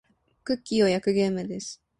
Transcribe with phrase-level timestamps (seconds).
[0.43, 1.79] クッキーを焼くゲームです。